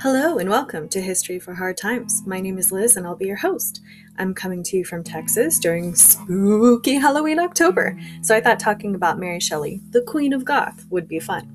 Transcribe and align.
Hello 0.00 0.38
and 0.38 0.48
welcome 0.48 0.88
to 0.90 1.00
History 1.00 1.40
for 1.40 1.54
Hard 1.54 1.76
Times. 1.76 2.22
My 2.24 2.38
name 2.38 2.56
is 2.56 2.70
Liz 2.70 2.96
and 2.96 3.04
I'll 3.04 3.16
be 3.16 3.26
your 3.26 3.38
host. 3.38 3.80
I'm 4.16 4.32
coming 4.32 4.62
to 4.62 4.76
you 4.76 4.84
from 4.84 5.02
Texas 5.02 5.58
during 5.58 5.92
spooky 5.96 6.94
Halloween 6.94 7.40
October, 7.40 7.98
so 8.22 8.36
I 8.36 8.40
thought 8.40 8.60
talking 8.60 8.94
about 8.94 9.18
Mary 9.18 9.40
Shelley, 9.40 9.80
the 9.90 10.02
Queen 10.02 10.32
of 10.32 10.44
Goth, 10.44 10.86
would 10.90 11.08
be 11.08 11.18
fun. 11.18 11.50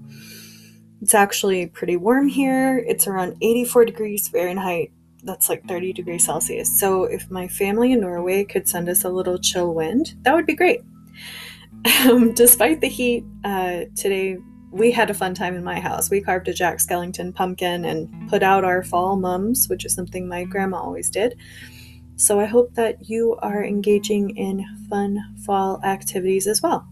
It's 1.02 1.14
actually 1.14 1.68
pretty 1.68 1.96
warm 1.96 2.28
here. 2.28 2.80
It's 2.80 3.08
around 3.08 3.38
84 3.42 3.86
degrees 3.86 4.28
Fahrenheit. 4.28 4.92
That's 5.24 5.48
like 5.48 5.66
30 5.66 5.94
degrees 5.94 6.26
Celsius. 6.26 6.78
So 6.78 7.06
if 7.06 7.32
my 7.32 7.48
family 7.48 7.94
in 7.94 8.02
Norway 8.02 8.44
could 8.44 8.68
send 8.68 8.90
us 8.90 9.06
a 9.06 9.10
little 9.10 9.38
chill 9.38 9.74
wind, 9.74 10.16
that 10.24 10.36
would 10.36 10.46
be 10.46 10.56
great. 10.56 10.82
Um, 12.06 12.34
despite 12.34 12.80
the 12.80 12.88
heat, 12.88 13.26
uh, 13.44 13.82
today 13.96 14.38
we 14.74 14.92
had 14.92 15.12
a 15.12 15.14
fun 15.14 15.36
time 15.36 15.56
in 15.56 15.64
my 15.64 15.80
house. 15.80 16.10
We 16.10 16.20
carved 16.20 16.48
a 16.48 16.54
Jack 16.54 16.80
Skellington 16.80 17.34
pumpkin 17.34 17.86
and 17.86 18.28
put 18.28 18.42
out 18.42 18.66
our 18.66 18.82
fall 18.82 19.16
mums, 19.16 19.70
which 19.70 19.86
is 19.86 19.94
something 19.94 20.28
my 20.28 20.46
grandma 20.46 20.78
always 20.78 21.12
did. 21.12 21.38
So 22.16 22.40
I 22.40 22.46
hope 22.46 22.74
that 22.74 23.08
you 23.08 23.38
are 23.44 23.64
engaging 23.64 24.36
in 24.36 24.66
fun 24.90 25.20
fall 25.46 25.80
activities 25.84 26.48
as 26.48 26.62
well. 26.64 26.88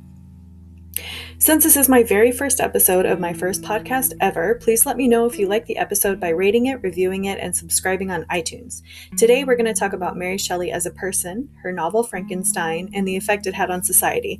Since 1.40 1.64
this 1.64 1.76
is 1.76 1.90
my 1.90 2.04
very 2.04 2.32
first 2.32 2.60
episode 2.60 3.08
of 3.08 3.20
my 3.20 3.34
first 3.34 3.64
podcast 3.64 4.14
ever, 4.22 4.56
please 4.56 4.86
let 4.86 4.98
me 4.98 5.08
know 5.08 5.26
if 5.26 5.40
you 5.40 5.48
like 5.48 5.66
the 5.66 5.78
episode 5.78 6.20
by 6.20 6.30
rating 6.30 6.68
it, 6.68 6.84
reviewing 6.84 7.26
it, 7.26 7.40
and 7.40 7.56
subscribing 7.56 8.12
on 8.12 8.26
iTunes. 8.26 8.84
Today, 9.18 9.44
we're 9.44 9.56
going 9.56 9.74
to 9.74 9.80
talk 9.80 9.94
about 9.94 10.18
Mary 10.18 10.38
Shelley 10.38 10.72
as 10.72 10.86
a 10.86 10.92
person, 10.92 11.50
her 11.64 11.72
novel 11.72 12.04
Frankenstein, 12.04 12.92
and 12.94 13.08
the 13.08 13.16
effect 13.16 13.48
it 13.48 13.56
had 13.56 13.72
on 13.72 13.82
society. 13.82 14.40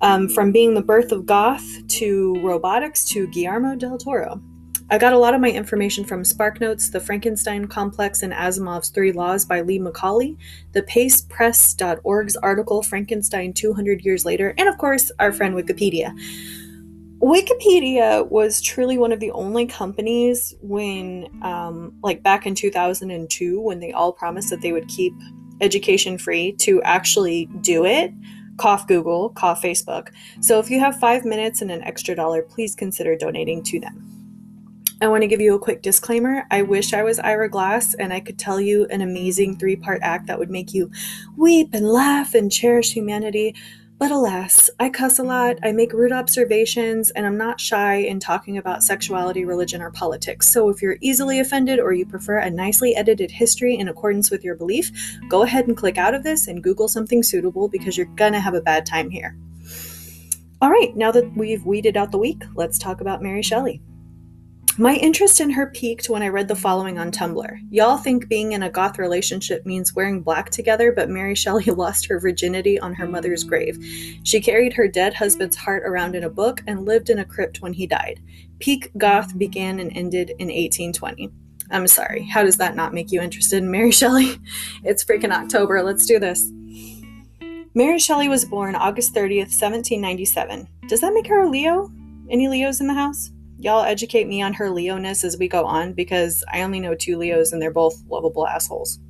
Um, 0.00 0.28
from 0.28 0.52
being 0.52 0.74
the 0.74 0.82
birth 0.82 1.10
of 1.10 1.26
goth 1.26 1.66
to 1.88 2.40
robotics 2.40 3.04
to 3.06 3.26
Guillermo 3.26 3.74
del 3.74 3.98
Toro. 3.98 4.40
I 4.90 4.96
got 4.96 5.12
a 5.12 5.18
lot 5.18 5.34
of 5.34 5.42
my 5.42 5.50
information 5.50 6.02
from 6.02 6.22
SparkNotes, 6.22 6.90
The 6.90 7.00
Frankenstein 7.00 7.66
Complex, 7.66 8.22
and 8.22 8.32
Asimov's 8.32 8.88
Three 8.88 9.12
Laws 9.12 9.44
by 9.44 9.60
Lee 9.60 9.78
McCauley, 9.78 10.38
the 10.72 10.82
pacepress.org's 10.82 12.36
article 12.36 12.82
Frankenstein 12.82 13.52
200 13.52 14.00
Years 14.00 14.24
Later, 14.24 14.54
and 14.56 14.66
of 14.66 14.78
course, 14.78 15.12
our 15.18 15.30
friend 15.30 15.54
Wikipedia. 15.54 16.16
Wikipedia 17.18 18.26
was 18.30 18.62
truly 18.62 18.96
one 18.96 19.12
of 19.12 19.20
the 19.20 19.30
only 19.32 19.66
companies 19.66 20.54
when, 20.62 21.28
um, 21.42 21.92
like 22.02 22.22
back 22.22 22.46
in 22.46 22.54
2002, 22.54 23.60
when 23.60 23.80
they 23.80 23.92
all 23.92 24.14
promised 24.14 24.48
that 24.48 24.62
they 24.62 24.72
would 24.72 24.88
keep 24.88 25.12
education 25.60 26.16
free 26.16 26.52
to 26.52 26.80
actually 26.82 27.46
do 27.60 27.84
it 27.84 28.10
cough 28.58 28.86
Google, 28.86 29.30
cough 29.30 29.62
Facebook. 29.62 30.08
So 30.40 30.58
if 30.58 30.70
you 30.70 30.78
have 30.80 31.00
five 31.00 31.24
minutes 31.24 31.62
and 31.62 31.70
an 31.70 31.82
extra 31.84 32.14
dollar, 32.14 32.42
please 32.42 32.74
consider 32.74 33.16
donating 33.16 33.62
to 33.64 33.80
them. 33.80 34.04
I 35.00 35.06
want 35.06 35.22
to 35.22 35.28
give 35.28 35.40
you 35.40 35.54
a 35.54 35.60
quick 35.60 35.80
disclaimer. 35.80 36.44
I 36.50 36.62
wish 36.62 36.92
I 36.92 37.04
was 37.04 37.20
Ira 37.20 37.48
Glass 37.48 37.94
and 37.94 38.12
I 38.12 38.18
could 38.18 38.36
tell 38.36 38.60
you 38.60 38.84
an 38.86 39.00
amazing 39.00 39.56
three 39.56 39.76
part 39.76 40.00
act 40.02 40.26
that 40.26 40.40
would 40.40 40.50
make 40.50 40.74
you 40.74 40.90
weep 41.36 41.68
and 41.72 41.88
laugh 41.88 42.34
and 42.34 42.50
cherish 42.50 42.92
humanity. 42.92 43.54
But 43.98 44.12
alas, 44.12 44.70
I 44.78 44.90
cuss 44.90 45.18
a 45.18 45.24
lot, 45.24 45.58
I 45.64 45.72
make 45.72 45.92
rude 45.92 46.12
observations, 46.12 47.10
and 47.10 47.26
I'm 47.26 47.36
not 47.36 47.60
shy 47.60 47.96
in 47.96 48.20
talking 48.20 48.56
about 48.56 48.84
sexuality, 48.84 49.44
religion, 49.44 49.82
or 49.82 49.90
politics. 49.90 50.48
So 50.48 50.68
if 50.68 50.80
you're 50.80 50.98
easily 51.00 51.40
offended 51.40 51.80
or 51.80 51.92
you 51.92 52.06
prefer 52.06 52.38
a 52.38 52.48
nicely 52.48 52.94
edited 52.94 53.32
history 53.32 53.74
in 53.74 53.88
accordance 53.88 54.30
with 54.30 54.44
your 54.44 54.54
belief, 54.54 54.92
go 55.28 55.42
ahead 55.42 55.66
and 55.66 55.76
click 55.76 55.98
out 55.98 56.14
of 56.14 56.22
this 56.22 56.46
and 56.46 56.62
Google 56.62 56.86
something 56.86 57.24
suitable 57.24 57.66
because 57.66 57.96
you're 57.96 58.06
gonna 58.14 58.38
have 58.38 58.54
a 58.54 58.60
bad 58.60 58.86
time 58.86 59.10
here. 59.10 59.36
All 60.62 60.70
right, 60.70 60.96
now 60.96 61.10
that 61.10 61.36
we've 61.36 61.66
weeded 61.66 61.96
out 61.96 62.12
the 62.12 62.18
week, 62.18 62.44
let's 62.54 62.78
talk 62.78 63.00
about 63.00 63.20
Mary 63.20 63.42
Shelley. 63.42 63.82
My 64.80 64.94
interest 64.94 65.40
in 65.40 65.50
her 65.50 65.66
peaked 65.66 66.08
when 66.08 66.22
I 66.22 66.28
read 66.28 66.46
the 66.46 66.54
following 66.54 67.00
on 67.00 67.10
Tumblr. 67.10 67.58
Y'all 67.68 67.96
think 67.96 68.28
being 68.28 68.52
in 68.52 68.62
a 68.62 68.70
goth 68.70 68.96
relationship 68.96 69.66
means 69.66 69.92
wearing 69.92 70.22
black 70.22 70.50
together, 70.50 70.92
but 70.92 71.10
Mary 71.10 71.34
Shelley 71.34 71.64
lost 71.72 72.06
her 72.06 72.20
virginity 72.20 72.78
on 72.78 72.94
her 72.94 73.08
mother's 73.08 73.42
grave. 73.42 73.76
She 74.22 74.40
carried 74.40 74.72
her 74.74 74.86
dead 74.86 75.14
husband's 75.14 75.56
heart 75.56 75.82
around 75.84 76.14
in 76.14 76.22
a 76.22 76.30
book 76.30 76.60
and 76.68 76.86
lived 76.86 77.10
in 77.10 77.18
a 77.18 77.24
crypt 77.24 77.60
when 77.60 77.72
he 77.72 77.88
died. 77.88 78.20
Peak 78.60 78.92
goth 78.96 79.36
began 79.36 79.80
and 79.80 79.90
ended 79.96 80.30
in 80.38 80.46
1820. 80.46 81.28
I'm 81.72 81.88
sorry, 81.88 82.22
how 82.22 82.44
does 82.44 82.58
that 82.58 82.76
not 82.76 82.94
make 82.94 83.10
you 83.10 83.20
interested 83.20 83.56
in 83.56 83.70
Mary 83.72 83.90
Shelley? 83.90 84.38
It's 84.84 85.04
freaking 85.04 85.32
October, 85.32 85.82
let's 85.82 86.06
do 86.06 86.20
this. 86.20 86.52
Mary 87.74 87.98
Shelley 87.98 88.28
was 88.28 88.44
born 88.44 88.76
August 88.76 89.12
30th, 89.12 89.50
1797. 89.50 90.68
Does 90.86 91.00
that 91.00 91.14
make 91.14 91.26
her 91.26 91.40
a 91.40 91.50
Leo? 91.50 91.90
Any 92.30 92.46
Leos 92.46 92.80
in 92.80 92.86
the 92.86 92.94
house? 92.94 93.32
Y'all 93.58 93.84
educate 93.84 94.28
me 94.28 94.40
on 94.40 94.54
her 94.54 94.70
Leoness 94.70 95.24
as 95.24 95.36
we 95.36 95.48
go 95.48 95.64
on 95.64 95.92
because 95.92 96.44
I 96.52 96.62
only 96.62 96.80
know 96.80 96.94
two 96.94 97.18
Leos 97.18 97.52
and 97.52 97.60
they're 97.60 97.70
both 97.70 98.02
lovable 98.08 98.46
assholes. 98.46 99.00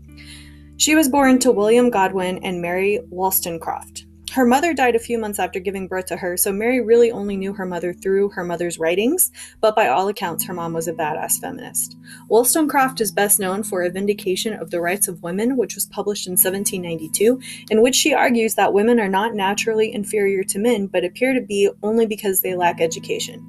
She 0.79 0.95
was 0.95 1.09
born 1.09 1.39
to 1.41 1.53
William 1.53 1.91
Godwin 1.91 2.39
and 2.39 2.63
Mary 2.63 3.01
Wollstonecraft. 3.11 4.07
Her 4.39 4.47
mother 4.47 4.73
died 4.73 4.95
a 4.95 5.01
few 5.01 5.19
months 5.19 5.41
after 5.41 5.59
giving 5.59 5.89
birth 5.89 6.07
to 6.07 6.17
her, 6.17 6.37
so 6.37 6.53
Mary 6.53 6.81
really 6.81 7.11
only 7.11 7.37
knew 7.37 7.53
her 7.55 7.67
mother 7.67 7.93
through 7.93 8.29
her 8.29 8.45
mother's 8.45 8.79
writings, 8.79 9.33
but 9.61 9.75
by 9.75 9.89
all 9.89 10.07
accounts, 10.07 10.45
her 10.45 10.55
mom 10.55 10.73
was 10.73 10.87
a 10.87 10.93
badass 10.93 11.41
feminist. 11.41 11.97
Wollstonecraft 12.29 13.01
is 13.01 13.11
best 13.11 13.41
known 13.41 13.65
for 13.65 13.83
A 13.83 13.91
Vindication 13.91 14.53
of 14.53 14.71
the 14.71 14.81
Rights 14.81 15.09
of 15.09 15.25
Women, 15.25 15.57
which 15.57 15.75
was 15.75 15.87
published 15.87 16.29
in 16.29 16.35
1792, 16.35 17.41
in 17.73 17.83
which 17.83 17.97
she 17.97 18.15
argues 18.15 18.55
that 18.55 18.73
women 18.73 19.01
are 19.01 19.09
not 19.09 19.35
naturally 19.35 19.93
inferior 19.93 20.45
to 20.45 20.61
men, 20.61 20.87
but 20.87 21.05
appear 21.05 21.35
to 21.35 21.41
be 21.41 21.69
only 21.83 22.07
because 22.07 22.41
they 22.41 22.55
lack 22.55 22.81
education. 22.81 23.45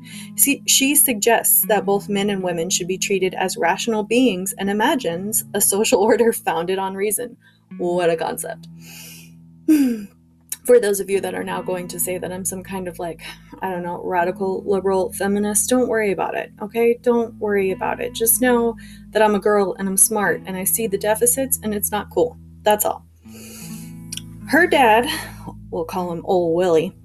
she 0.66 0.96
suggests 0.96 1.68
that 1.68 1.86
both 1.86 2.10
men 2.10 2.32
and 2.32 2.42
women 2.42 2.72
should 2.72 2.88
be 2.88 2.98
treated 2.98 3.36
as 3.36 3.58
rational 3.58 4.02
beings 4.02 4.56
and 4.58 4.72
imagines 4.72 5.44
a 5.54 5.62
social 5.62 6.00
order 6.10 6.34
founded 6.34 6.80
on 6.80 6.96
reason. 6.96 7.38
What 7.78 8.10
a 8.10 8.18
concept. 8.18 8.68
Hmm. 9.70 10.06
For 10.64 10.80
those 10.80 11.00
of 11.00 11.10
you 11.10 11.20
that 11.22 11.34
are 11.34 11.44
now 11.44 11.62
going 11.62 11.88
to 11.88 12.00
say 12.00 12.18
that 12.18 12.32
I'm 12.32 12.46
some 12.46 12.64
kind 12.64 12.88
of 12.88 13.00
like, 13.00 13.22
I 13.62 13.72
don't 13.72 13.84
know, 13.84 14.02
radical 14.04 14.64
liberal 14.66 15.12
feminist, 15.14 15.70
don't 15.70 15.88
worry 15.88 16.12
about 16.12 16.36
it, 16.36 16.52
okay? 16.62 17.00
Don't 17.02 17.34
worry 17.36 17.72
about 17.72 18.00
it. 18.00 18.14
Just 18.14 18.42
know 18.42 18.76
that 19.12 19.22
I'm 19.22 19.36
a 19.36 19.40
girl 19.40 19.76
and 19.80 19.88
I'm 19.88 19.98
smart 19.98 20.42
and 20.46 20.56
I 20.56 20.64
see 20.64 20.88
the 20.88 20.98
deficits 20.98 21.60
and 21.64 21.74
it's 21.74 21.92
not 21.92 22.10
cool. 22.12 22.38
That's 22.62 22.86
all. 22.86 23.06
Her 24.50 24.68
dad, 24.68 25.08
we'll 25.72 25.86
call 25.86 26.12
him 26.12 26.22
Old 26.26 26.56
Willie, 26.56 26.96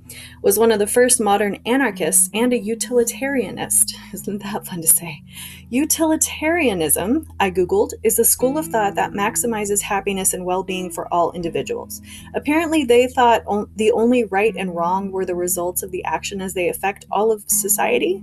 was 0.42 0.58
one 0.58 0.72
of 0.72 0.78
the 0.78 0.86
first 0.86 1.20
modern 1.20 1.58
anarchists 1.66 2.30
and 2.34 2.52
a 2.52 2.60
utilitarianist. 2.60 3.94
Isn't 4.12 4.42
that 4.42 4.66
fun 4.66 4.82
to 4.82 4.88
say? 4.88 5.22
Utilitarianism, 5.70 7.26
I 7.40 7.50
Googled, 7.50 7.92
is 8.02 8.18
a 8.18 8.24
school 8.24 8.58
of 8.58 8.66
thought 8.66 8.94
that 8.94 9.12
maximizes 9.12 9.82
happiness 9.82 10.34
and 10.34 10.44
well 10.44 10.62
being 10.62 10.90
for 10.90 11.12
all 11.12 11.32
individuals. 11.32 12.00
Apparently, 12.34 12.84
they 12.84 13.06
thought 13.06 13.42
on- 13.46 13.70
the 13.76 13.92
only 13.92 14.24
right 14.24 14.54
and 14.56 14.74
wrong 14.74 15.10
were 15.10 15.24
the 15.24 15.34
results 15.34 15.82
of 15.82 15.90
the 15.90 16.04
action 16.04 16.40
as 16.40 16.54
they 16.54 16.68
affect 16.68 17.06
all 17.10 17.32
of 17.32 17.44
society. 17.46 18.22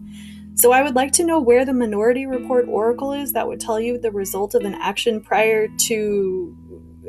So, 0.55 0.71
I 0.71 0.81
would 0.81 0.95
like 0.95 1.11
to 1.13 1.23
know 1.23 1.39
where 1.39 1.65
the 1.65 1.73
Minority 1.73 2.25
Report 2.25 2.67
Oracle 2.67 3.13
is 3.13 3.33
that 3.33 3.47
would 3.47 3.59
tell 3.59 3.79
you 3.79 3.97
the 3.97 4.11
result 4.11 4.53
of 4.53 4.63
an 4.63 4.75
action 4.75 5.21
prior 5.21 5.67
to. 5.67 6.57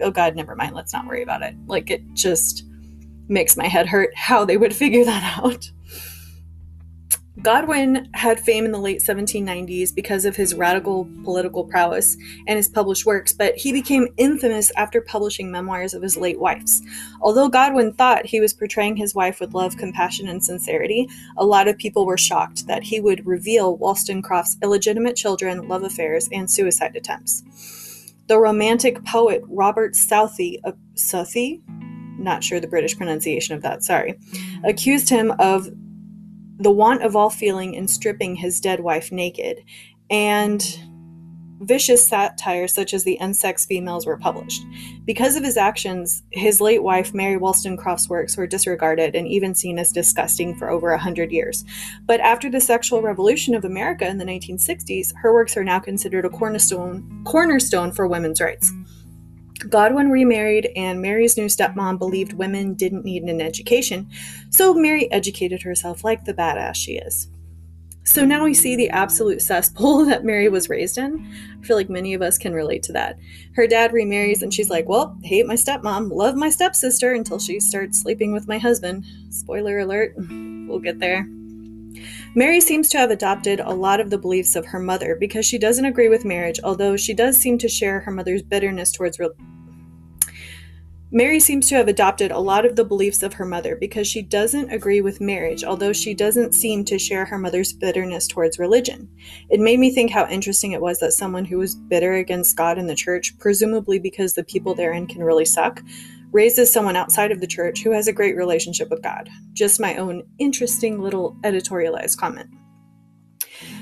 Oh, 0.01 0.11
God, 0.11 0.35
never 0.35 0.57
mind. 0.57 0.75
Let's 0.75 0.93
not 0.93 1.07
worry 1.07 1.23
about 1.23 1.43
it. 1.43 1.55
Like, 1.67 1.91
it 1.91 2.03
just 2.15 2.65
makes 3.29 3.57
my 3.57 3.67
head 3.67 3.87
hurt 3.87 4.15
how 4.15 4.45
they 4.45 4.57
would 4.57 4.75
figure 4.75 5.05
that 5.05 5.39
out. 5.39 5.71
Godwin 7.41 8.09
had 8.13 8.39
fame 8.39 8.67
in 8.67 8.73
the 8.73 8.79
late 8.79 9.01
1790s 9.01 9.95
because 9.95 10.27
of 10.27 10.37
his 10.37 10.55
radical 10.55 11.09
political 11.25 11.65
prowess 11.65 12.17
and 12.47 12.57
his 12.59 12.69
published 12.69 13.07
works, 13.07 13.33
but 13.33 13.57
he 13.57 13.73
became 13.73 14.07
infamous 14.19 14.71
after 14.77 15.01
publishing 15.01 15.51
memoirs 15.51 15.95
of 15.95 16.03
his 16.03 16.19
late 16.19 16.39
wife's. 16.39 16.83
Although 17.23 17.49
Godwin 17.49 17.95
thought 17.95 18.27
he 18.27 18.41
was 18.41 18.53
portraying 18.53 18.97
his 18.97 19.15
wife 19.15 19.41
with 19.41 19.55
love, 19.55 19.79
compassion, 19.79 20.29
and 20.29 20.45
sincerity, 20.45 21.09
a 21.39 21.45
lot 21.45 21.69
of 21.69 21.79
people 21.79 22.05
were 22.05 22.19
shocked 22.19 22.67
that 22.67 22.85
he 22.85 23.01
would 23.01 23.27
reveal 23.27 23.79
Wollstonecraft's 23.79 24.59
illegitimate 24.63 25.17
children, 25.17 25.67
love 25.69 25.85
affairs, 25.85 26.29
and 26.33 26.51
suicide 26.51 26.95
attempts. 26.97 27.43
The 28.29 28.39
romantic 28.39 29.05
poet 29.05 29.43
Robert 29.49 29.97
Southey, 29.97 30.61
uh, 30.65 30.73
Southey 30.95 31.63
not 32.19 32.45
sure 32.45 32.61
the 32.61 32.67
British 32.67 32.97
pronunciation 32.97 33.55
of 33.55 33.63
that, 33.63 33.83
sorry, 33.83 34.19
accused 34.65 35.09
him 35.09 35.33
of 35.39 35.69
the 36.59 36.71
want 36.71 37.03
of 37.03 37.17
all 37.17 37.31
feeling 37.31 37.75
in 37.75 37.89
stripping 37.89 38.37
his 38.37 38.61
dead 38.61 38.81
wife 38.81 39.11
naked, 39.11 39.65
and 40.11 40.79
vicious 41.63 42.07
satires 42.07 42.75
such 42.75 42.93
as 42.93 43.05
the 43.05 43.19
unsexed 43.21 43.67
females 43.67 44.07
were 44.07 44.19
published. 44.19 44.63
Because 45.05 45.37
of 45.37 45.45
his 45.45 45.57
actions, 45.57 46.23
his 46.33 46.61
late 46.61 46.83
wife, 46.83 47.15
Mary 47.15 47.37
Wollstonecraft's 47.37 48.09
works 48.09 48.37
were 48.37 48.47
disregarded 48.47 49.15
and 49.15 49.29
even 49.29 49.55
seen 49.55 49.79
as 49.79 49.93
disgusting 49.93 50.57
for 50.57 50.71
over 50.71 50.91
a 50.91 50.99
hundred 50.99 51.31
years. 51.31 51.65
But 52.05 52.21
after 52.21 52.51
the 52.51 52.61
sexual 52.61 53.03
revolution 53.03 53.55
of 53.55 53.65
America 53.65 54.07
in 54.07 54.19
the 54.19 54.25
1960s, 54.25 55.13
her 55.17 55.33
works 55.33 55.57
are 55.57 55.65
now 55.65 55.79
considered 55.79 56.25
a 56.25 56.31
cornerstone, 56.31 57.23
cornerstone 57.25 57.93
for 57.93 58.07
women's 58.07 58.41
rights. 58.41 58.73
Godwin 59.69 60.11
remarried, 60.11 60.71
and 60.77 61.01
Mary's 61.01 61.37
new 61.37 61.47
stepmom 61.47 61.99
believed 61.99 62.33
women 62.33 62.75
didn't 62.75 63.05
need 63.05 63.23
an 63.23 63.41
education, 63.41 64.11
so 64.51 64.75
Mary 64.75 65.11
educated 65.13 65.63
herself 65.63 66.05
like 66.05 66.25
the 66.25 66.35
badass 66.35 66.77
she 66.77 66.93
is. 66.93 67.29
So 68.05 68.25
now 68.25 68.45
we 68.45 68.55
see 68.55 68.75
the 68.75 68.91
absolute 68.91 69.41
cesspool 69.41 70.05
that 70.07 70.25
Mary 70.25 70.49
was 70.49 70.69
raised 70.69 70.99
in. 70.99 71.25
I 71.61 71.65
feel 71.65 71.77
like 71.77 71.89
many 71.89 72.15
of 72.15 72.23
us 72.23 72.37
can 72.37 72.53
relate 72.53 72.83
to 72.85 72.93
that. 72.93 73.19
Her 73.55 73.67
dad 73.67 73.93
remarries 73.93 74.43
and 74.43 74.53
she's 74.53 74.71
like, 74.71 74.89
Well, 74.89 75.17
hate 75.23 75.47
my 75.47 75.55
stepmom, 75.55 76.11
love 76.11 76.35
my 76.35 76.51
stepsister 76.51 77.13
until 77.13 77.39
she 77.39 77.61
starts 77.61 78.01
sleeping 78.01 78.33
with 78.33 78.49
my 78.49 78.59
husband. 78.59 79.05
Spoiler 79.31 79.79
alert, 79.79 80.15
we'll 80.19 80.81
get 80.81 80.99
there. 80.99 81.29
Mary 82.35 82.61
seems 82.61 82.89
to 82.89 82.99
have 82.99 83.11
adopted 83.11 83.61
a 83.61 83.75
lot 83.75 84.01
of 84.01 84.11
the 84.11 84.19
beliefs 84.19 84.57
of 84.57 84.65
her 84.65 84.81
mother 84.81 85.17
because 85.21 85.45
she 85.45 85.59
doesn't 85.59 85.85
agree 85.85 86.09
with 86.09 86.25
marriage, 86.25 86.59
although 86.65 86.97
she 86.97 87.13
does 87.13 87.37
seem 87.37 87.59
to 87.59 87.69
share 87.69 88.01
her 88.01 88.11
mother's 88.11 88.43
bitterness 88.43 88.91
towards 88.91 89.19
re- 89.19 89.29
Mary 91.15 91.39
seems 91.39 91.69
to 91.69 91.75
have 91.75 91.89
adopted 91.89 92.31
a 92.31 92.39
lot 92.39 92.65
of 92.65 92.75
the 92.75 92.85
beliefs 92.87 93.23
of 93.23 93.35
her 93.35 93.45
mother 93.45 93.77
because 93.77 94.07
she 94.07 94.23
doesn't 94.23 94.73
agree 94.73 95.03
with 95.03 95.21
marriage, 95.21 95.63
although 95.63 95.93
she 95.93 96.15
doesn't 96.15 96.55
seem 96.55 96.87
to 96.87 96.99
share 96.99 97.27
her 97.27 97.37
mother's 97.37 97.75
bitterness 97.75 98.27
towards 98.27 98.59
religion. 98.59 99.07
It 99.51 99.61
made 99.61 99.79
me 99.79 99.93
think 99.93 100.11
how 100.11 100.27
interesting 100.29 100.73
it 100.73 100.81
was 100.81 101.01
that 101.01 101.13
someone 101.13 101.45
who 101.45 101.59
was 101.59 101.75
bitter 101.75 102.15
against 102.15 102.57
God 102.57 102.79
and 102.79 102.89
the 102.89 102.95
church, 102.95 103.39
presumably 103.39 103.99
because 103.99 104.33
the 104.33 104.43
people 104.43 104.75
therein 104.75 105.07
can 105.07 105.23
really 105.23 105.45
suck, 105.45 105.83
raises 106.31 106.73
someone 106.73 106.97
outside 106.97 107.31
of 107.31 107.41
the 107.41 107.47
church 107.47 107.83
who 107.83 107.91
has 107.91 108.09
a 108.09 108.13
great 108.15 108.35
relationship 108.35 108.89
with 108.89 109.03
God. 109.03 109.29
Just 109.53 109.81
my 109.81 109.97
own 109.97 110.23
interesting 110.39 110.99
little 110.99 111.37
editorialized 111.43 112.17
comment. 112.17 112.49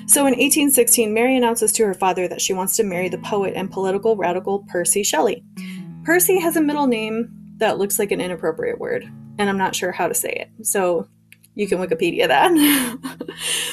So 0.07 0.23
in 0.23 0.33
1816, 0.33 1.15
Mary 1.15 1.37
announces 1.37 1.71
to 1.75 1.85
her 1.85 1.95
father 1.95 2.27
that 2.27 2.41
she 2.41 2.53
wants 2.53 2.75
to 2.75 2.83
marry 2.83 3.09
the 3.09 3.19
poet 3.19 3.53
and 3.55 3.71
political 3.71 4.17
radical 4.17 4.65
Percy 4.69 5.05
Shelley. 5.05 5.45
Percy 6.05 6.41
has 6.41 6.57
a 6.57 6.61
middle 6.61 6.87
name 6.87 7.31
that 7.59 7.79
looks 7.79 7.99
like 7.99 8.11
an 8.11 8.21
inappropriate 8.21 8.79
word, 8.79 9.05
and 9.39 9.49
I'm 9.49 9.59
not 9.59 9.75
sure 9.75 9.93
how 9.93 10.09
to 10.09 10.15
say 10.15 10.31
it. 10.31 10.67
So 10.67 11.07
you 11.55 11.69
can 11.69 11.79
Wikipedia 11.79 12.27
that. 12.29 12.53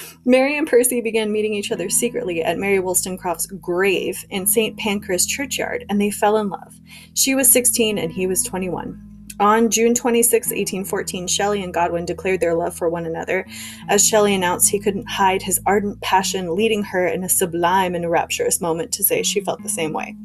Mary 0.25 0.57
and 0.57 0.67
Percy 0.67 0.99
began 0.99 1.31
meeting 1.31 1.53
each 1.53 1.71
other 1.71 1.89
secretly 1.89 2.43
at 2.43 2.57
Mary 2.57 2.79
Wollstonecraft's 2.79 3.47
grave 3.47 4.25
in 4.29 4.45
St. 4.45 4.77
Pancras 4.77 5.25
Churchyard, 5.25 5.85
and 5.89 6.01
they 6.01 6.11
fell 6.11 6.37
in 6.37 6.49
love. 6.49 6.75
She 7.13 7.33
was 7.33 7.49
16 7.49 7.97
and 7.97 8.11
he 8.11 8.27
was 8.27 8.43
21. 8.43 9.06
On 9.39 9.69
June 9.69 9.93
26, 9.93 10.47
1814, 10.47 11.27
Shelley 11.27 11.63
and 11.63 11.71
Godwin 11.71 12.05
declared 12.05 12.39
their 12.39 12.55
love 12.55 12.75
for 12.75 12.89
one 12.89 13.05
another, 13.05 13.45
as 13.87 14.07
Shelley 14.07 14.33
announced 14.33 14.71
he 14.71 14.79
couldn't 14.79 15.07
hide 15.07 15.43
his 15.43 15.59
ardent 15.63 16.01
passion, 16.01 16.55
leading 16.55 16.81
her 16.81 17.05
in 17.05 17.23
a 17.23 17.29
sublime 17.29 17.93
and 17.93 18.09
rapturous 18.09 18.59
moment 18.59 18.91
to 18.93 19.03
say 19.03 19.21
she 19.21 19.39
felt 19.39 19.61
the 19.61 19.69
same 19.69 19.93
way. 19.93 20.15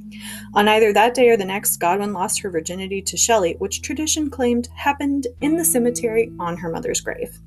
On 0.54 0.66
either 0.66 0.94
that 0.94 1.12
day 1.12 1.28
or 1.28 1.36
the 1.36 1.44
next, 1.44 1.76
Godwin 1.76 2.14
lost 2.14 2.40
her 2.40 2.48
virginity 2.48 3.02
to 3.02 3.18
Shelley, 3.18 3.56
which 3.58 3.82
tradition 3.82 4.30
claimed 4.30 4.68
happened 4.74 5.26
in 5.42 5.58
the 5.58 5.64
cemetery 5.64 6.32
on 6.38 6.56
her 6.56 6.70
mother's 6.70 7.02
grave. 7.02 7.38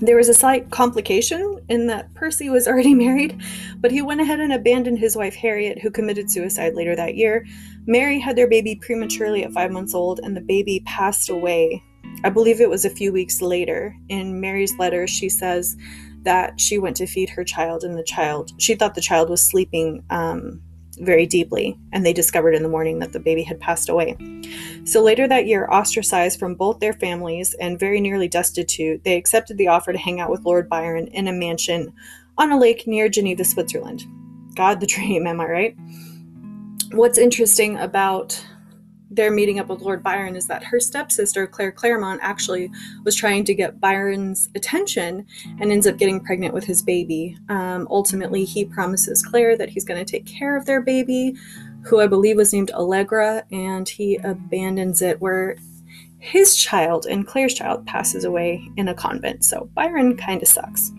There 0.00 0.16
was 0.16 0.28
a 0.28 0.34
slight 0.34 0.70
complication 0.70 1.58
in 1.70 1.86
that 1.86 2.12
Percy 2.12 2.50
was 2.50 2.68
already 2.68 2.94
married, 3.06 3.40
but 3.78 3.90
he 3.90 4.02
went 4.02 4.20
ahead 4.20 4.40
and 4.40 4.52
abandoned 4.52 4.98
his 4.98 5.16
wife 5.16 5.34
Harriet, 5.34 5.80
who 5.80 5.90
committed 5.90 6.30
suicide 6.30 6.74
later 6.74 6.94
that 6.94 7.16
year. 7.16 7.46
Mary 7.86 8.18
had 8.18 8.36
their 8.36 8.48
baby 8.48 8.76
prematurely 8.76 9.42
at 9.42 9.52
five 9.52 9.70
months 9.70 9.94
old, 9.94 10.20
and 10.22 10.36
the 10.36 10.42
baby 10.42 10.82
passed 10.84 11.30
away. 11.30 11.82
I 12.24 12.30
believe 12.30 12.60
it 12.60 12.68
was 12.68 12.84
a 12.84 12.90
few 12.90 13.12
weeks 13.12 13.40
later. 13.40 13.96
In 14.08 14.40
Mary's 14.40 14.76
letter, 14.78 15.06
she 15.06 15.28
says 15.28 15.76
that 16.24 16.60
she 16.60 16.78
went 16.78 16.96
to 16.96 17.06
feed 17.06 17.30
her 17.30 17.44
child, 17.44 17.82
and 17.82 17.96
the 17.96 18.04
child, 18.04 18.52
she 18.58 18.74
thought 18.74 18.94
the 18.94 19.00
child 19.00 19.30
was 19.30 19.42
sleeping 19.42 20.04
um, 20.10 20.60
very 21.00 21.26
deeply, 21.26 21.78
and 21.92 22.04
they 22.04 22.12
discovered 22.12 22.54
in 22.54 22.62
the 22.62 22.68
morning 22.68 22.98
that 22.98 23.12
the 23.12 23.20
baby 23.20 23.42
had 23.42 23.60
passed 23.60 23.88
away. 23.88 24.16
So 24.84 25.02
later 25.02 25.26
that 25.28 25.46
year, 25.46 25.68
ostracized 25.70 26.38
from 26.38 26.54
both 26.54 26.80
their 26.80 26.92
families 26.92 27.54
and 27.60 27.78
very 27.78 28.00
nearly 28.00 28.28
destitute, 28.28 29.04
they 29.04 29.16
accepted 29.16 29.58
the 29.58 29.68
offer 29.68 29.92
to 29.92 29.98
hang 29.98 30.20
out 30.20 30.30
with 30.30 30.44
Lord 30.44 30.68
Byron 30.68 31.08
in 31.08 31.28
a 31.28 31.32
mansion 31.32 31.92
on 32.38 32.52
a 32.52 32.58
lake 32.58 32.86
near 32.86 33.08
Geneva, 33.08 33.44
Switzerland. 33.44 34.04
God, 34.54 34.80
the 34.80 34.86
dream, 34.94 35.26
am 35.26 35.40
I 35.40 35.46
right? 35.46 35.76
What's 36.92 37.18
interesting 37.18 37.76
about 37.78 38.44
their 39.10 39.30
meeting 39.30 39.58
up 39.58 39.68
with 39.68 39.82
Lord 39.82 40.02
Byron 40.02 40.34
is 40.34 40.46
that 40.48 40.64
her 40.64 40.80
stepsister, 40.80 41.46
Claire 41.46 41.72
Clairmont, 41.72 42.20
actually 42.22 42.70
was 43.04 43.14
trying 43.14 43.44
to 43.44 43.54
get 43.54 43.80
Byron's 43.80 44.48
attention 44.54 45.26
and 45.60 45.70
ends 45.70 45.86
up 45.86 45.96
getting 45.96 46.20
pregnant 46.20 46.52
with 46.52 46.64
his 46.64 46.82
baby. 46.82 47.38
Um, 47.48 47.86
ultimately, 47.90 48.44
he 48.44 48.64
promises 48.64 49.22
Claire 49.22 49.56
that 49.56 49.70
he's 49.70 49.84
going 49.84 50.04
to 50.04 50.10
take 50.10 50.26
care 50.26 50.56
of 50.56 50.66
their 50.66 50.80
baby, 50.80 51.36
who 51.84 52.00
I 52.00 52.08
believe 52.08 52.36
was 52.36 52.52
named 52.52 52.72
Allegra, 52.72 53.44
and 53.52 53.88
he 53.88 54.16
abandons 54.16 55.02
it 55.02 55.20
where 55.20 55.56
his 56.18 56.56
child 56.56 57.06
and 57.06 57.26
Claire's 57.26 57.54
child 57.54 57.86
passes 57.86 58.24
away 58.24 58.68
in 58.76 58.88
a 58.88 58.94
convent. 58.94 59.44
So 59.44 59.70
Byron 59.74 60.16
kind 60.16 60.42
of 60.42 60.48
sucks. 60.48 60.90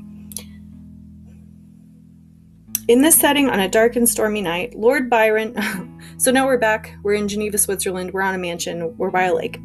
In 2.87 3.01
this 3.01 3.15
setting, 3.15 3.49
on 3.49 3.59
a 3.59 3.67
dark 3.67 3.97
and 3.97 4.07
stormy 4.07 4.41
night, 4.41 4.75
Lord 4.75 5.09
Byron. 5.09 5.53
so 6.17 6.31
now 6.31 6.47
we're 6.47 6.57
back. 6.57 6.95
We're 7.03 7.13
in 7.13 7.27
Geneva, 7.27 7.59
Switzerland. 7.59 8.11
We're 8.11 8.21
on 8.23 8.33
a 8.33 8.39
mansion. 8.39 8.97
We're 8.97 9.11
by 9.11 9.23
a 9.23 9.35
lake. 9.35 9.59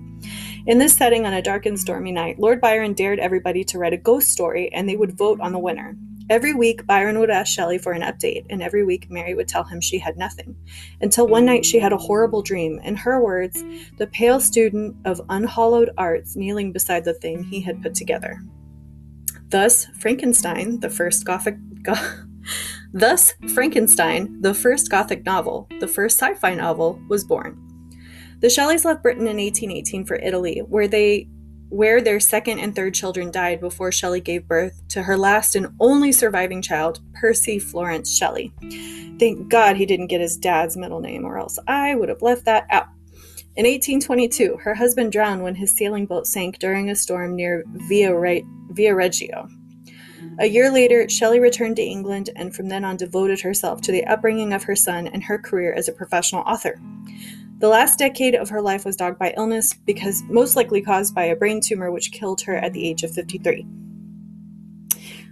In 0.66 0.78
this 0.78 0.94
setting, 0.94 1.25
on 1.25 1.32
a 1.32 1.40
dark 1.40 1.64
and 1.64 1.81
stormy 1.81 2.12
night, 2.12 2.38
Lord 2.38 2.60
Byron 2.60 2.93
dared 2.93 3.19
everybody 3.19 3.64
to 3.64 3.78
write 3.78 3.94
a 3.94 3.96
ghost 3.96 4.31
story 4.31 4.72
and 4.72 4.87
they 4.87 4.96
would 4.96 5.16
vote 5.16 5.40
on 5.40 5.52
the 5.52 5.58
winner. 5.58 5.96
Every 6.28 6.54
week, 6.54 6.87
Byron 6.87 7.19
would 7.19 7.31
ask 7.31 7.52
Shelley 7.52 7.78
for 7.78 7.93
an 7.93 8.02
update, 8.02 8.46
and 8.49 8.62
every 8.62 8.84
week, 8.84 9.10
Mary 9.10 9.34
would 9.34 9.49
tell 9.49 9.64
him 9.64 9.81
she 9.81 9.99
had 9.99 10.16
nothing. 10.16 10.54
Until 11.00 11.26
one 11.26 11.44
night, 11.44 11.64
she 11.64 11.81
had 11.81 11.93
a 11.93 11.99
horrible 11.99 12.43
dream. 12.43 12.78
In 12.84 12.94
her 12.96 13.20
words, 13.22 13.64
the 13.99 14.06
pale 14.06 14.38
student 14.38 14.96
of 15.04 15.20
unhallowed 15.31 15.90
arts 15.99 16.37
kneeling 16.37 16.72
beside 16.72 17.04
the 17.04 17.14
thing 17.14 17.43
he 17.43 17.60
had 17.60 17.82
put 17.82 17.94
together. 17.94 18.40
Thus, 19.49 19.87
Frankenstein, 19.99 20.81
the 20.81 20.90
first 20.90 21.25
Gothic. 21.25 21.56
Go- 21.82 21.94
Thus, 22.94 23.33
Frankenstein, 23.55 24.41
the 24.43 24.53
first 24.53 24.91
Gothic 24.91 25.25
novel, 25.25 25.69
the 25.81 25.89
first 25.89 26.19
sci 26.19 26.35
fi 26.35 26.55
novel, 26.55 27.00
was 27.09 27.25
born. 27.25 27.59
The 28.41 28.49
Shelleys 28.49 28.85
left 28.85 29.03
Britain 29.03 29.27
in 29.27 29.37
1818 29.37 30.05
for 30.05 30.17
Italy, 30.17 30.59
where 30.69 30.89
they 30.89 31.29
where 31.71 32.03
their 32.03 32.21
second 32.21 32.59
and 32.59 32.77
third 32.77 32.93
children 32.93 33.31
died 33.31 33.59
before 33.59 33.91
Shelley 33.91 34.21
gave 34.21 34.47
birth 34.47 34.83
to 34.89 35.03
her 35.03 35.17
last 35.17 35.56
and 35.56 35.69
only 35.81 36.12
surviving 36.12 36.61
child, 36.61 37.00
Percy 37.15 37.59
Florence 37.59 38.15
Shelley. 38.15 38.53
Thank 39.19 39.49
God 39.49 39.77
he 39.77 39.87
didn't 39.87 40.09
get 40.09 40.21
his 40.21 40.37
dad's 40.37 40.77
middle 40.77 41.00
name, 41.00 41.25
or 41.25 41.38
else 41.38 41.59
I 41.67 41.95
would 41.95 42.11
have 42.11 42.21
left 42.21 42.45
that 42.45 42.67
out. 42.69 42.88
In 43.56 43.65
1822, 43.65 44.59
her 44.62 44.75
husband 44.75 45.12
drowned 45.12 45.43
when 45.43 45.55
his 45.55 45.75
sailing 45.75 46.05
boat 46.05 46.27
sank 46.27 46.59
during 46.59 46.91
a 46.91 46.95
storm 46.95 47.37
near 47.37 47.65
Via, 47.88 48.15
Re- 48.15 48.45
Via 48.71 48.95
Reggio. 48.95 49.49
A 50.39 50.47
year 50.47 50.71
later, 50.71 51.09
Shelley 51.09 51.41
returned 51.41 51.77
to 51.77 51.83
England 51.83 52.31
and 52.37 52.55
from 52.55 52.69
then 52.69 52.85
on 52.85 52.97
devoted 52.97 53.41
herself 53.41 53.81
to 53.83 53.93
the 53.93 54.05
upbringing 54.07 54.53
of 54.53 54.62
her 54.65 54.77
son 54.77 55.07
and 55.07 55.23
her 55.23 55.39
career 55.39 55.73
as 55.75 55.89
a 55.89 55.93
professional 55.93 56.43
author. 56.43 56.81
The 57.59 57.69
last 57.69 57.99
decade 57.99 58.35
of 58.35 58.49
her 58.49 58.61
life 58.61 58.85
was 58.85 58.97
dogged 58.97 59.19
by 59.19 59.35
illness, 59.37 59.73
because 59.73 60.23
most 60.25 60.57
likely 60.57 60.81
caused 60.81 61.15
by 61.15 61.25
a 61.25 61.37
brain 61.37 61.61
tumor 61.61 61.93
which 61.93 62.11
killed 62.11 62.41
her 62.43 62.57
at 62.57 62.73
the 62.73 62.89
age 62.89 63.05
of 63.05 63.12
53. 63.12 63.65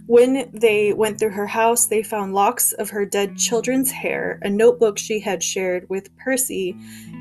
When 0.07 0.49
they 0.53 0.93
went 0.93 1.19
through 1.19 1.31
her 1.31 1.47
house, 1.47 1.85
they 1.85 2.03
found 2.03 2.33
locks 2.33 2.71
of 2.73 2.89
her 2.89 3.05
dead 3.05 3.37
children's 3.37 3.91
hair, 3.91 4.39
a 4.43 4.49
notebook 4.49 4.97
she 4.97 5.19
had 5.19 5.43
shared 5.43 5.89
with 5.89 6.15
Percy, 6.17 6.75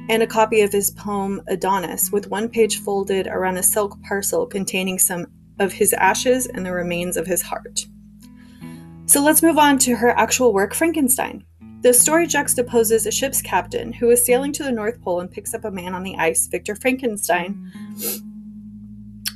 and 0.08 0.22
a 0.22 0.26
copy 0.26 0.60
of 0.60 0.72
his 0.72 0.90
poem 0.90 1.42
Adonis, 1.48 2.12
with 2.12 2.30
one 2.30 2.48
page 2.48 2.80
folded 2.80 3.26
around 3.26 3.56
a 3.56 3.62
silk 3.62 4.00
parcel 4.02 4.46
containing 4.46 4.98
some 4.98 5.26
of 5.60 5.72
his 5.72 5.92
ashes 5.92 6.46
and 6.46 6.66
the 6.66 6.72
remains 6.72 7.16
of 7.16 7.26
his 7.26 7.42
heart. 7.42 7.86
So 9.06 9.22
let's 9.22 9.42
move 9.42 9.58
on 9.58 9.78
to 9.80 9.96
her 9.96 10.10
actual 10.10 10.52
work, 10.52 10.74
Frankenstein. 10.74 11.44
The 11.82 11.94
story 11.94 12.26
juxtaposes 12.26 13.06
a 13.06 13.10
ship's 13.10 13.40
captain 13.40 13.92
who 13.92 14.10
is 14.10 14.24
sailing 14.24 14.52
to 14.52 14.62
the 14.62 14.72
North 14.72 15.00
Pole 15.00 15.20
and 15.20 15.30
picks 15.30 15.54
up 15.54 15.64
a 15.64 15.70
man 15.70 15.94
on 15.94 16.02
the 16.02 16.16
ice, 16.16 16.46
Victor 16.46 16.74
Frankenstein, 16.74 17.72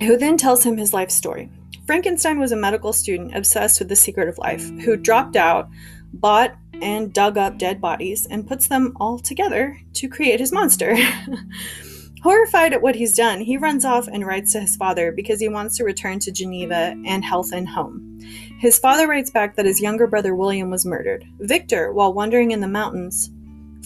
who 0.03 0.17
then 0.17 0.37
tells 0.37 0.65
him 0.65 0.77
his 0.77 0.93
life 0.93 1.11
story. 1.11 1.51
Frankenstein 1.87 2.39
was 2.39 2.53
a 2.53 2.57
medical 2.57 2.93
student 2.93 3.35
obsessed 3.35 3.79
with 3.79 3.89
the 3.89 3.97
secret 3.97 4.29
of 4.29 4.39
life 4.39 4.69
who 4.81 4.97
dropped 4.97 5.37
out, 5.37 5.69
bought 6.13 6.55
and 6.83 7.13
dug 7.13 7.39
up 7.39 7.59
dead 7.59 7.81
bodies, 7.81 8.27
and 8.27 8.47
puts 8.47 8.67
them 8.67 8.93
all 8.97 9.19
together 9.19 9.79
to 9.95 10.09
create 10.09 10.41
his 10.41 10.53
monster. 10.53 10.97
Horrified 12.25 12.73
at 12.73 12.81
what 12.81 12.95
he's 12.95 13.15
done, 13.15 13.43
he 13.43 13.59
runs 13.59 13.85
off 13.85 14.09
and 14.09 14.27
writes 14.27 14.53
to 14.53 14.61
his 14.61 14.77
father 14.77 15.13
because 15.13 15.41
he 15.41 15.49
wants 15.51 15.77
to 15.77 15.85
return 15.85 16.19
to 16.21 16.33
Geneva 16.33 16.97
and 17.05 17.23
health 17.23 17.53
and 17.53 17.69
home. 17.69 18.19
His 18.59 18.79
father 18.79 19.07
writes 19.07 19.31
back 19.31 19.57
that 19.57 19.67
his 19.67 19.79
younger 19.79 20.07
brother 20.07 20.35
William 20.35 20.71
was 20.71 20.87
murdered. 20.87 21.27
Victor, 21.41 21.93
while 21.93 22.15
wandering 22.15 22.53
in 22.53 22.61
the 22.61 22.67
mountains, 22.67 23.31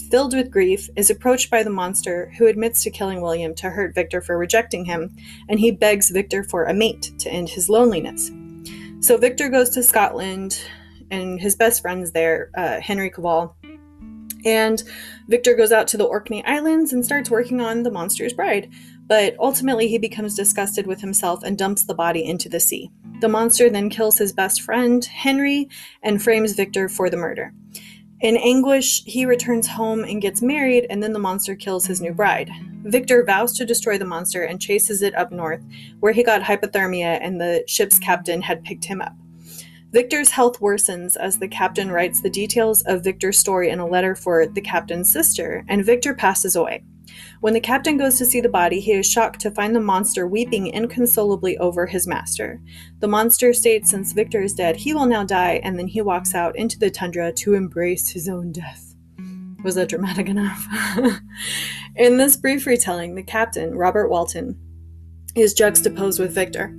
filled 0.08 0.36
with 0.36 0.52
grief, 0.52 0.88
is 0.94 1.10
approached 1.10 1.50
by 1.50 1.64
the 1.64 1.70
monster 1.70 2.32
who 2.38 2.46
admits 2.46 2.84
to 2.84 2.92
killing 2.92 3.20
William 3.20 3.56
to 3.56 3.70
hurt 3.70 3.92
Victor 3.92 4.20
for 4.20 4.38
rejecting 4.38 4.84
him, 4.84 5.16
and 5.48 5.58
he 5.58 5.72
begs 5.72 6.10
Victor 6.10 6.44
for 6.44 6.62
a 6.62 6.72
mate 6.72 7.10
to 7.18 7.28
end 7.28 7.48
his 7.48 7.68
loneliness. 7.68 8.30
So 9.00 9.16
Victor 9.16 9.48
goes 9.48 9.70
to 9.70 9.82
Scotland, 9.82 10.60
and 11.10 11.40
his 11.40 11.56
best 11.56 11.82
friend's 11.82 12.12
there, 12.12 12.52
uh, 12.56 12.80
Henry 12.80 13.10
Clerval, 13.10 13.56
and 14.48 14.82
Victor 15.28 15.54
goes 15.54 15.72
out 15.72 15.86
to 15.88 15.98
the 15.98 16.04
Orkney 16.04 16.44
Islands 16.44 16.92
and 16.92 17.04
starts 17.04 17.30
working 17.30 17.60
on 17.60 17.82
the 17.82 17.90
monster's 17.90 18.32
bride. 18.32 18.70
But 19.06 19.36
ultimately, 19.38 19.88
he 19.88 19.98
becomes 19.98 20.34
disgusted 20.34 20.86
with 20.86 21.00
himself 21.00 21.42
and 21.42 21.56
dumps 21.56 21.84
the 21.84 21.94
body 21.94 22.24
into 22.24 22.48
the 22.48 22.60
sea. 22.60 22.90
The 23.20 23.28
monster 23.28 23.68
then 23.68 23.90
kills 23.90 24.18
his 24.18 24.32
best 24.32 24.62
friend, 24.62 25.04
Henry, 25.04 25.68
and 26.02 26.22
frames 26.22 26.54
Victor 26.54 26.88
for 26.88 27.10
the 27.10 27.16
murder. 27.16 27.52
In 28.20 28.36
anguish, 28.36 29.04
he 29.04 29.26
returns 29.26 29.68
home 29.68 30.02
and 30.02 30.22
gets 30.22 30.42
married, 30.42 30.86
and 30.90 31.02
then 31.02 31.12
the 31.12 31.18
monster 31.18 31.54
kills 31.54 31.86
his 31.86 32.00
new 32.00 32.12
bride. 32.12 32.50
Victor 32.84 33.24
vows 33.24 33.52
to 33.56 33.64
destroy 33.64 33.98
the 33.98 34.04
monster 34.04 34.42
and 34.42 34.60
chases 34.60 35.02
it 35.02 35.14
up 35.14 35.30
north, 35.30 35.62
where 36.00 36.12
he 36.12 36.22
got 36.22 36.42
hypothermia 36.42 37.18
and 37.20 37.40
the 37.40 37.62
ship's 37.66 37.98
captain 37.98 38.40
had 38.42 38.64
picked 38.64 38.84
him 38.84 39.00
up. 39.00 39.14
Victor's 39.90 40.30
health 40.30 40.60
worsens 40.60 41.16
as 41.16 41.38
the 41.38 41.48
captain 41.48 41.90
writes 41.90 42.20
the 42.20 42.28
details 42.28 42.82
of 42.82 43.02
Victor's 43.02 43.38
story 43.38 43.70
in 43.70 43.78
a 43.78 43.86
letter 43.86 44.14
for 44.14 44.46
the 44.46 44.60
captain's 44.60 45.10
sister, 45.10 45.64
and 45.66 45.84
Victor 45.84 46.14
passes 46.14 46.56
away. 46.56 46.84
When 47.40 47.54
the 47.54 47.60
captain 47.60 47.96
goes 47.96 48.18
to 48.18 48.26
see 48.26 48.42
the 48.42 48.50
body, 48.50 48.80
he 48.80 48.92
is 48.92 49.10
shocked 49.10 49.40
to 49.40 49.50
find 49.50 49.74
the 49.74 49.80
monster 49.80 50.26
weeping 50.26 50.66
inconsolably 50.66 51.56
over 51.56 51.86
his 51.86 52.06
master. 52.06 52.60
The 52.98 53.08
monster 53.08 53.54
states 53.54 53.88
since 53.90 54.12
Victor 54.12 54.42
is 54.42 54.52
dead, 54.52 54.76
he 54.76 54.92
will 54.92 55.06
now 55.06 55.24
die, 55.24 55.60
and 55.62 55.78
then 55.78 55.88
he 55.88 56.02
walks 56.02 56.34
out 56.34 56.54
into 56.56 56.78
the 56.78 56.90
tundra 56.90 57.32
to 57.32 57.54
embrace 57.54 58.10
his 58.10 58.28
own 58.28 58.52
death. 58.52 58.94
Was 59.64 59.76
that 59.76 59.88
dramatic 59.88 60.28
enough? 60.28 60.66
In 61.96 62.18
this 62.18 62.36
brief 62.36 62.66
retelling, 62.66 63.14
the 63.14 63.22
captain, 63.22 63.74
Robert 63.74 64.08
Walton, 64.08 64.58
is 65.34 65.54
juxtaposed 65.54 66.20
with 66.20 66.34
Victor. 66.34 66.76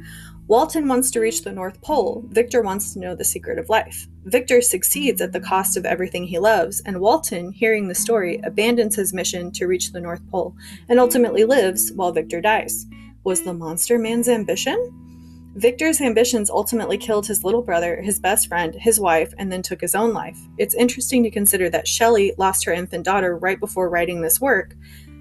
Walton 0.50 0.88
wants 0.88 1.12
to 1.12 1.20
reach 1.20 1.44
the 1.44 1.52
North 1.52 1.80
Pole. 1.80 2.24
Victor 2.30 2.64
wants 2.64 2.92
to 2.92 3.00
know 3.00 3.14
the 3.14 3.24
secret 3.24 3.60
of 3.60 3.70
life. 3.70 4.08
Victor 4.26 4.64
succeeds 4.64 5.22
at 5.22 5.32
the 5.32 5.40
cost 5.40 5.78
of 5.78 5.86
everything 5.86 6.24
he 6.24 6.40
loves, 6.40 6.82
and 6.88 7.00
Walton, 7.00 7.52
hearing 7.52 7.88
the 7.88 7.94
story, 7.94 8.42
abandons 8.44 8.96
his 8.96 9.14
mission 9.14 9.52
to 9.52 9.68
reach 9.68 9.92
the 9.92 10.02
North 10.02 10.28
Pole 10.32 10.56
and 10.90 11.00
ultimately 11.00 11.44
lives 11.44 11.92
while 11.92 12.12
Victor 12.12 12.42
dies. 12.42 12.88
Was 13.24 13.44
the 13.44 13.54
monster 13.54 14.00
man's 14.00 14.28
ambition? 14.28 14.92
Victor's 15.54 16.02
ambitions 16.02 16.50
ultimately 16.50 16.98
killed 16.98 17.28
his 17.28 17.44
little 17.44 17.62
brother, 17.62 18.02
his 18.02 18.20
best 18.20 18.48
friend, 18.48 18.74
his 18.74 19.00
wife, 19.00 19.32
and 19.38 19.52
then 19.52 19.62
took 19.62 19.82
his 19.82 19.94
own 19.94 20.14
life. 20.14 20.40
It's 20.58 20.74
interesting 20.74 21.22
to 21.22 21.30
consider 21.30 21.70
that 21.70 21.88
Shelley 21.88 22.34
lost 22.40 22.66
her 22.66 22.74
infant 22.74 23.06
daughter 23.06 23.38
right 23.38 23.60
before 23.60 23.88
writing 23.88 24.22
this 24.22 24.42
work, 24.42 24.76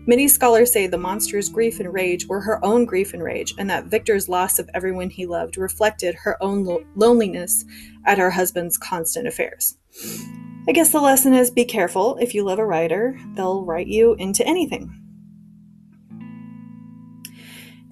Many 0.09 0.27
scholars 0.27 0.73
say 0.73 0.87
the 0.87 0.97
monster's 0.97 1.51
grief 1.51 1.81
and 1.81 1.93
rage 1.93 2.27
were 2.29 2.41
her 2.41 2.65
own 2.65 2.87
grief 2.87 3.13
and 3.13 3.23
rage, 3.23 3.53
and 3.59 3.69
that 3.69 3.89
Victor's 3.89 4.27
loss 4.27 4.59
of 4.59 4.71
everyone 4.73 5.11
he 5.11 5.27
loved 5.27 5.59
reflected 5.59 6.15
her 6.15 6.43
own 6.43 6.65
lo- 6.65 6.83
loneliness 6.97 7.63
at 8.07 8.17
her 8.17 8.31
husband's 8.31 8.79
constant 8.79 9.29
affairs. 9.29 9.77
I 10.67 10.73
guess 10.73 10.93
the 10.93 11.01
lesson 11.03 11.35
is 11.35 11.51
be 11.51 11.67
careful. 11.67 12.17
If 12.23 12.35
you 12.35 12.43
love 12.43 12.59
a 12.59 12.65
writer, 12.65 13.21
they'll 13.35 13.67
write 13.67 13.89
you 13.89 14.15
into 14.15 14.47
anything. 14.47 14.99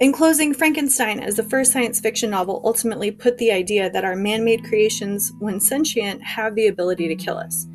In 0.01 0.11
closing, 0.11 0.55
Frankenstein, 0.55 1.21
as 1.21 1.37
the 1.37 1.43
first 1.43 1.71
science 1.71 2.01
fiction 2.01 2.31
novel, 2.31 2.63
ultimately 2.65 3.11
put 3.11 3.37
the 3.37 3.53
idea 3.53 3.91
that 3.91 4.07
our 4.07 4.17
man 4.17 4.43
made 4.43 4.65
creations, 4.65 5.33
when 5.39 5.61
sentient, 5.61 6.23
have 6.23 6.55
the 6.55 6.69
ability 6.69 7.09
to 7.09 7.15
kill 7.15 7.37
us. 7.37 7.67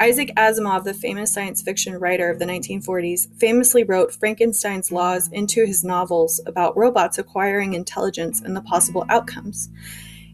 Isaac 0.00 0.32
Asimov, 0.38 0.84
the 0.84 0.94
famous 0.94 1.30
science 1.30 1.60
fiction 1.60 1.94
writer 1.98 2.30
of 2.30 2.38
the 2.38 2.46
1940s, 2.46 3.28
famously 3.38 3.84
wrote 3.84 4.14
Frankenstein's 4.14 4.90
laws 4.90 5.28
into 5.30 5.66
his 5.66 5.84
novels 5.84 6.40
about 6.46 6.74
robots 6.74 7.18
acquiring 7.18 7.74
intelligence 7.74 8.40
and 8.40 8.56
the 8.56 8.62
possible 8.62 9.04
outcomes. 9.10 9.68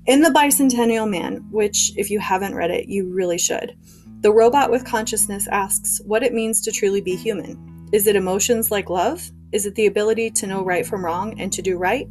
In 0.07 0.21
The 0.23 0.31
Bicentennial 0.31 1.11
Man, 1.11 1.45
which, 1.51 1.91
if 1.97 2.11
you 2.11 2.21
haven't 2.21 2.55
read 2.55 2.71
it, 2.71 2.89
you 2.89 3.13
really 3.13 3.39
should, 3.39 3.77
the 4.21 4.33
robot 4.33 4.71
with 4.71 4.85
consciousness 4.85 5.49
asks 5.49 6.01
what 6.07 6.23
it 6.23 6.33
means 6.33 6.61
to 6.61 6.71
truly 6.71 7.01
be 7.01 7.17
human. 7.17 7.89
Is 7.91 8.07
it 8.07 8.15
emotions 8.15 8.71
like 8.71 8.89
love? 8.89 9.29
Is 9.51 9.67
it 9.67 9.75
the 9.75 9.87
ability 9.87 10.31
to 10.31 10.47
know 10.47 10.65
right 10.65 10.87
from 10.87 11.05
wrong 11.05 11.41
and 11.41 11.53
to 11.53 11.61
do 11.61 11.77
right? 11.77 12.07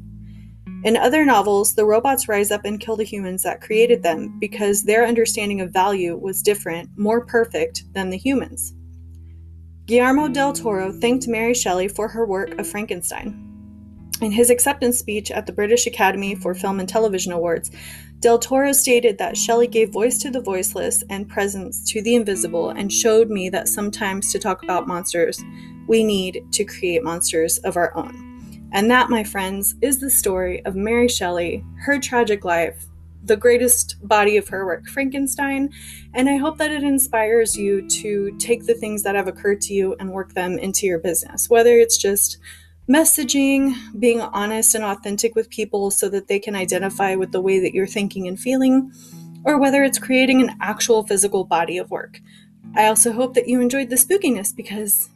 In 0.86 0.96
other 0.96 1.26
novels, 1.26 1.74
the 1.74 1.84
robots 1.84 2.28
rise 2.28 2.52
up 2.52 2.64
and 2.64 2.80
kill 2.80 2.96
the 2.96 3.04
humans 3.04 3.42
that 3.42 3.60
created 3.60 4.04
them 4.04 4.38
because 4.40 4.84
their 4.84 5.04
understanding 5.04 5.60
of 5.60 5.74
value 5.74 6.16
was 6.16 6.44
different, 6.44 6.92
more 6.96 7.26
perfect 7.26 7.92
than 7.94 8.12
the 8.12 8.20
humans. 8.20 8.72
Guillermo 9.88 10.28
del 10.28 10.54
Toro 10.54 10.92
thanked 10.92 11.28
Mary 11.28 11.56
Shelley 11.56 11.88
for 11.88 12.08
her 12.08 12.28
work 12.28 12.60
of 12.60 12.68
Frankenstein. 12.68 13.42
In 14.22 14.32
his 14.32 14.52
acceptance 14.52 15.00
speech 15.00 15.32
at 15.32 15.48
the 15.48 15.54
British 15.54 15.88
Academy 15.88 16.36
for 16.36 16.54
Film 16.54 16.80
and 16.80 16.88
Television 16.88 17.32
Awards, 17.32 17.72
Del 18.20 18.38
Toro 18.38 18.72
stated 18.72 19.18
that 19.18 19.36
Shelley 19.36 19.68
gave 19.68 19.92
voice 19.92 20.20
to 20.20 20.30
the 20.30 20.40
voiceless 20.40 21.04
and 21.10 21.28
presence 21.28 21.84
to 21.92 22.02
the 22.04 22.14
invisible 22.14 22.70
and 22.70 22.94
showed 22.94 23.32
me 23.32 23.50
that 23.50 23.68
sometimes 23.68 24.32
to 24.32 24.38
talk 24.38 24.62
about 24.62 24.88
monsters, 24.88 25.44
we 25.88 26.04
need 26.04 26.46
to 26.52 26.64
create 26.64 27.04
monsters 27.04 27.58
of 27.60 27.76
our 27.76 27.92
own. 27.98 28.35
And 28.76 28.92
that, 28.92 29.10
my 29.10 29.24
friends, 29.24 29.74
is 29.82 30.02
the 30.02 30.10
story 30.10 30.64
of 30.66 30.76
Mary 30.76 31.08
Shelley, 31.08 31.64
her 31.78 31.98
tragic 31.98 32.44
life, 32.44 32.88
the 33.24 33.38
greatest 33.38 33.96
body 34.06 34.36
of 34.36 34.50
her 34.50 34.66
work, 34.66 34.86
Frankenstein. 34.88 35.70
And 36.14 36.28
I 36.28 36.36
hope 36.36 36.58
that 36.58 36.72
it 36.72 36.84
inspires 36.84 37.56
you 37.56 37.88
to 37.88 38.36
take 38.38 38.66
the 38.66 38.74
things 38.74 39.02
that 39.04 39.16
have 39.16 39.30
occurred 39.30 39.62
to 39.62 39.74
you 39.74 39.96
and 39.98 40.12
work 40.12 40.34
them 40.34 40.60
into 40.60 40.86
your 40.88 41.00
business, 41.00 41.50
whether 41.50 41.78
it's 41.80 41.98
just 41.98 42.38
messaging, 42.90 43.76
being 43.98 44.20
honest 44.20 44.76
and 44.76 44.84
authentic 44.84 45.36
with 45.36 45.50
people 45.50 45.90
so 45.90 46.10
that 46.10 46.28
they 46.28 46.38
can 46.38 46.54
identify 46.54 47.16
with 47.16 47.32
the 47.32 47.42
way 47.42 47.60
that 47.62 47.74
you're 47.74 47.88
thinking 47.88 48.28
and 48.28 48.42
feeling, 48.42 48.92
or 49.46 49.58
whether 49.58 49.86
it's 49.86 50.00
creating 50.00 50.42
an 50.42 50.54
actual 50.60 51.08
physical 51.08 51.46
body 51.46 51.78
of 51.78 51.90
work. 51.92 52.20
I 52.76 52.88
also 52.88 53.14
hope 53.14 53.36
that 53.36 53.48
you 53.48 53.62
enjoyed 53.62 53.90
the 53.90 53.96
spookiness 53.96 54.54
because 54.54 55.10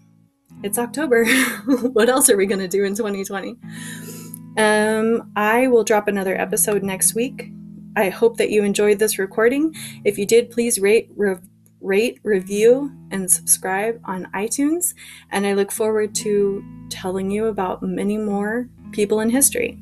it's 0.64 0.78
October. 0.78 1.26
what 1.66 2.10
else 2.10 2.30
are 2.30 2.38
we 2.38 2.46
going 2.46 2.60
to 2.60 2.68
do 2.68 2.84
in 2.84 2.96
2020? 2.96 3.58
Um, 4.58 5.32
I 5.36 5.68
will 5.68 5.84
drop 5.84 6.08
another 6.08 6.40
episode 6.40 6.84
next 6.84 7.16
week. 7.16 7.52
I 7.96 8.10
hope 8.10 8.38
that 8.38 8.50
you 8.50 8.64
enjoyed 8.64 9.00
this 9.00 9.20
recording. 9.20 9.76
If 10.04 10.18
you 10.18 10.26
did, 10.26 10.52
please 10.52 10.80
rate, 10.80 11.12
rate, 11.82 12.20
review, 12.24 12.92
and 13.12 13.30
subscribe 13.30 14.00
on 14.06 14.28
iTunes. 14.34 14.94
And 15.32 15.46
I 15.46 15.54
look 15.54 15.72
forward 15.72 16.14
to 16.16 16.64
telling 16.90 17.32
you 17.32 17.46
about 17.46 17.82
many 17.82 18.18
more 18.18 18.70
people 18.92 19.20
in 19.22 19.30
history. 19.30 19.80